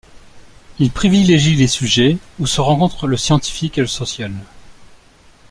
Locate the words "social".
3.87-4.33